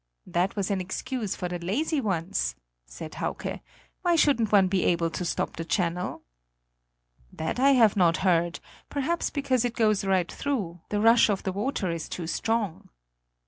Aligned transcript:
"That 0.25 0.55
was 0.55 0.71
an 0.71 0.81
excuse 0.81 1.35
for 1.35 1.47
the 1.47 1.59
lazy 1.59 2.01
ones!" 2.01 2.55
said 2.87 3.13
Hauke; 3.13 3.59
"why 4.01 4.15
shouldn't 4.15 4.51
one 4.51 4.67
be 4.67 4.83
able 4.83 5.11
to 5.11 5.23
stop 5.23 5.49
up 5.49 5.55
the 5.57 5.63
channel?" 5.63 6.23
"That 7.31 7.59
I 7.59 7.73
have 7.73 7.95
not 7.95 8.17
heard; 8.25 8.59
perhaps 8.89 9.29
because 9.29 9.63
it 9.63 9.75
goes 9.75 10.03
right 10.03 10.31
through; 10.31 10.81
the 10.89 10.99
rush 11.01 11.29
of 11.29 11.43
the 11.43 11.51
water 11.53 11.91
is 11.91 12.09
too 12.09 12.25
strong." 12.25 12.89